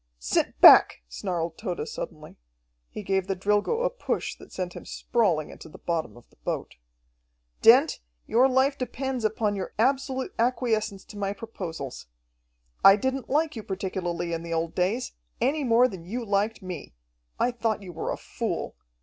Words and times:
"Sit 0.17 0.59
back!" 0.61 1.03
snarled 1.07 1.59
Tode 1.59 1.87
suddenly. 1.87 2.35
He 2.89 3.03
gave 3.03 3.27
the 3.27 3.35
Drilgo 3.35 3.85
a 3.85 3.89
push 3.91 4.35
that 4.37 4.51
sent 4.51 4.73
him 4.75 4.83
sprawling 4.83 5.51
into 5.51 5.69
the 5.69 5.77
bottom 5.77 6.17
of 6.17 6.27
the 6.31 6.37
boat. 6.37 6.77
"Dent, 7.61 7.99
your 8.25 8.49
life 8.49 8.79
depends 8.79 9.23
upon 9.23 9.55
your 9.55 9.75
absolute 9.77 10.33
acquiescence 10.39 11.05
to 11.05 11.19
my 11.19 11.33
proposals. 11.33 12.07
I 12.83 12.95
didn't 12.95 13.29
like 13.29 13.55
you 13.55 13.61
particularly 13.61 14.33
in 14.33 14.41
the 14.41 14.55
old 14.55 14.73
days, 14.73 15.11
any 15.39 15.63
more 15.63 15.87
than 15.87 16.03
you 16.07 16.25
liked 16.25 16.63
me. 16.63 16.95
I 17.39 17.51
thought 17.51 17.83
you 17.83 17.93
were 17.93 18.09
a 18.11 18.17
fool. 18.17 18.75